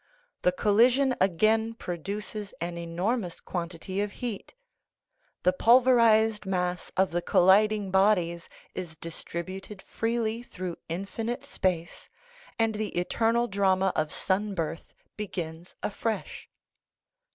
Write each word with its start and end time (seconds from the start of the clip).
The 0.41 0.51
col 0.51 0.73
lision 0.77 1.15
again 1.21 1.75
produces 1.75 2.55
an 2.59 2.75
enormous 2.75 3.39
quantity 3.39 4.01
of 4.01 4.13
heat. 4.13 4.55
The 5.43 5.53
pulverized 5.53 6.43
mass 6.43 6.91
of 6.97 7.11
the 7.11 7.21
colliding 7.21 7.91
bodies 7.91 8.49
is 8.73 8.95
distrib 8.97 9.61
uted 9.61 9.83
freely 9.83 10.41
through 10.41 10.79
infinite 10.89 11.45
space, 11.45 12.09
and 12.57 12.73
the 12.73 12.99
eternal 12.99 13.45
drama 13.47 13.93
of 13.95 14.11
sun 14.11 14.55
birth 14.55 14.95
begins 15.17 15.75
afresh. 15.83 16.49